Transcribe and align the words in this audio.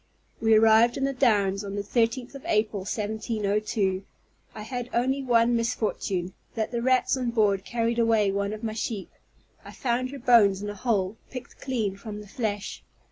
We 0.41 0.55
arrived 0.55 0.97
in 0.97 1.03
the 1.03 1.13
Downs 1.13 1.63
on 1.63 1.75
the 1.75 1.83
13th 1.83 2.33
of 2.33 2.43
April, 2.47 2.79
1702. 2.81 4.01
I 4.55 4.63
had 4.63 4.89
only 4.95 5.21
one 5.21 5.55
misfortune, 5.55 6.33
that 6.55 6.71
the 6.71 6.81
rats 6.81 7.15
on 7.15 7.29
board 7.29 7.63
carried 7.63 7.99
away 7.99 8.31
one 8.31 8.51
of 8.51 8.63
my 8.63 8.73
sheep; 8.73 9.11
I 9.63 9.71
found 9.71 10.09
her 10.09 10.17
bones 10.17 10.59
in 10.63 10.71
a 10.71 10.73
hole, 10.75 11.17
picked 11.29 11.61
clean 11.61 11.97
from 11.97 12.19
the 12.19 12.27
flesh. 12.27 12.83